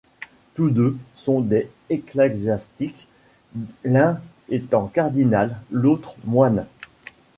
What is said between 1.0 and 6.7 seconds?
sont des ecclésiastiques, l’un étant cardinal, l’autre moine.